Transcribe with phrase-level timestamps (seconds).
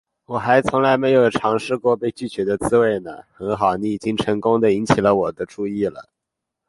[0.25, 6.09] 我还从来没有尝试过被拒绝的滋味呢，很好，你已经成功地引起我的注意了